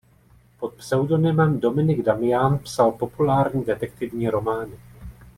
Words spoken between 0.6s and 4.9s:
pseudonymem Dominik Damian psal populární detektivní romány.